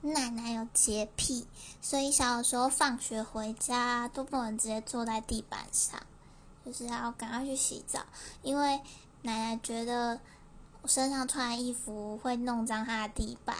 [0.00, 1.46] 奶奶有洁癖，
[1.80, 6.00] 所以小的时候放学回家都不能直接坐在地板上，
[6.64, 8.06] 就是要赶快去洗澡，
[8.42, 8.80] 因为
[9.22, 10.20] 奶奶觉得
[10.82, 13.56] 我身上穿的衣服会弄脏她的地板。